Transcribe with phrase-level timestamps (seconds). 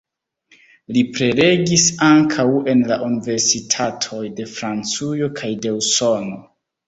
[0.95, 6.41] Li prelegis ankaŭ en la universitatoj de Francujo kaj de Usono.